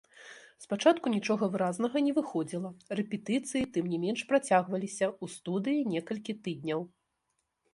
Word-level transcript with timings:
Спачатку 0.63 1.11
нічога 1.15 1.49
выразнага 1.55 1.97
не 2.05 2.13
выходзіла, 2.17 2.71
рэпетыцыі 2.99 3.63
тым 3.75 3.85
не 3.93 3.99
менш 4.07 4.19
працягваліся 4.33 5.05
ў 5.11 5.25
студыі 5.35 5.85
некалькі 5.95 6.33
тыдняў. 6.49 6.79